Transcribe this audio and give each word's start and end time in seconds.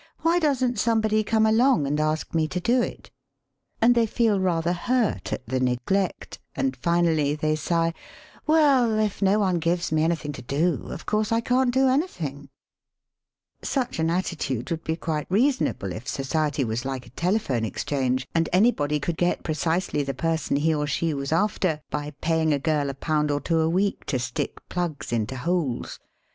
Why 0.23 0.39
doesn't 0.39 0.79
some 0.79 0.99
body 0.99 1.23
come 1.23 1.45
along 1.45 1.85
and 1.85 1.99
ask 1.99 2.33
me 2.33 2.47
to 2.47 2.59
do 2.59 2.81
it?" 2.81 3.11
And 3.83 3.93
they 3.93 4.07
25 4.07 4.41
26 4.41 4.41
SELF 4.41 4.55
AND 4.55 4.63
SELF 4.65 4.87
MANAGEMENT 4.89 4.89
feel 4.97 4.97
rather 4.97 5.09
hurt 5.11 5.33
at 5.33 5.45
the 5.45 5.59
neglect, 5.59 6.39
and 6.55 6.75
finally 6.75 7.35
they 7.35 7.55
sigh: 7.55 7.93
"Well, 8.47 8.97
if 8.97 9.21
no 9.21 9.37
one 9.37 9.59
gives 9.59 9.91
me 9.91 10.03
anything 10.03 10.31
to 10.31 10.41
do, 10.41 10.87
of 10.87 11.05
course 11.05 11.31
I 11.31 11.39
can't 11.41 11.71
do 11.71 11.87
anything." 11.87 12.49
Such 13.61 13.99
an 13.99 14.09
attitude 14.09 14.71
would 14.71 14.81
he 14.87 14.95
quite 14.95 15.27
reasonable 15.29 15.91
if 15.91 16.07
society 16.07 16.63
was 16.63 16.83
like 16.83 17.05
a 17.05 17.09
telephone 17.11 17.63
exchange, 17.63 18.27
and 18.33 18.49
any 18.51 18.71
body 18.71 18.99
could 18.99 19.17
get 19.17 19.43
precisely 19.43 20.01
the 20.01 20.15
person 20.15 20.55
he 20.55 20.73
or 20.73 20.87
she 20.87 21.13
was 21.13 21.31
after 21.31 21.79
by 21.91 22.09
paying 22.21 22.51
a 22.51 22.57
girl 22.57 22.89
a 22.89 22.95
pound 22.95 23.29
or 23.29 23.39
two 23.39 23.59
a 23.59 23.69
week 23.69 24.05
to 24.05 24.17
stick 24.17 24.67
plugs 24.67 25.13
into 25.13 25.35
holes. 25.37 25.99